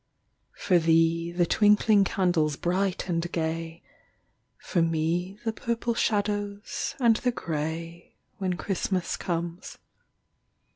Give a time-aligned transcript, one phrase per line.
[0.55, 3.83] For thee, the twinkling candles bright and gay,
[4.57, 9.77] For me, the purple shadows and the grey, When Christmas comes.